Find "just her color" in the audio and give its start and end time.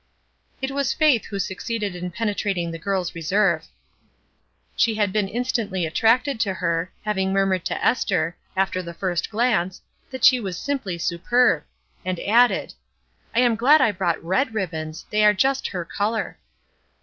15.35-16.39